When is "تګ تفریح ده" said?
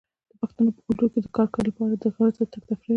2.51-2.89